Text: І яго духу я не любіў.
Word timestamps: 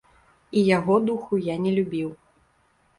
І 0.59 0.63
яго 0.77 0.97
духу 1.11 1.41
я 1.53 1.61
не 1.69 1.77
любіў. 1.79 2.09